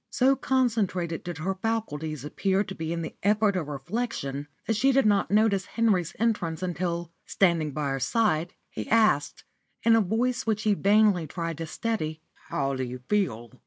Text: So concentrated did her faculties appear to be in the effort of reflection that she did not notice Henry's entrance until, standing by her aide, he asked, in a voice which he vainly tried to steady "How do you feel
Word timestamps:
So 0.09 0.35
concentrated 0.35 1.23
did 1.23 1.37
her 1.37 1.53
faculties 1.53 2.25
appear 2.25 2.63
to 2.63 2.73
be 2.73 2.91
in 2.91 3.03
the 3.03 3.13
effort 3.21 3.55
of 3.55 3.67
reflection 3.67 4.47
that 4.65 4.75
she 4.75 4.91
did 4.91 5.05
not 5.05 5.29
notice 5.29 5.67
Henry's 5.67 6.15
entrance 6.17 6.63
until, 6.63 7.11
standing 7.27 7.69
by 7.71 7.89
her 7.91 8.01
aide, 8.17 8.55
he 8.71 8.89
asked, 8.89 9.43
in 9.83 9.95
a 9.95 10.01
voice 10.01 10.47
which 10.47 10.63
he 10.63 10.73
vainly 10.73 11.27
tried 11.27 11.59
to 11.59 11.67
steady 11.67 12.19
"How 12.49 12.73
do 12.73 12.83
you 12.83 13.03
feel 13.09 13.51